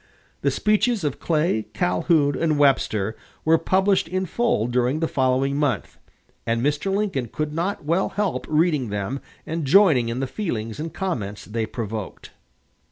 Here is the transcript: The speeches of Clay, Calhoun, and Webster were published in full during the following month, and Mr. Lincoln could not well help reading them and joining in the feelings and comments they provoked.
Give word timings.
The 0.41 0.49
speeches 0.49 1.03
of 1.03 1.19
Clay, 1.19 1.67
Calhoun, 1.75 2.35
and 2.35 2.57
Webster 2.57 3.15
were 3.45 3.59
published 3.59 4.07
in 4.07 4.25
full 4.25 4.65
during 4.65 4.99
the 4.99 5.07
following 5.07 5.55
month, 5.57 5.99
and 6.43 6.59
Mr. 6.63 6.91
Lincoln 6.91 7.27
could 7.27 7.53
not 7.53 7.85
well 7.85 8.09
help 8.09 8.47
reading 8.49 8.89
them 8.89 9.19
and 9.45 9.63
joining 9.63 10.09
in 10.09 10.19
the 10.19 10.25
feelings 10.25 10.79
and 10.79 10.91
comments 10.91 11.45
they 11.45 11.67
provoked. 11.67 12.31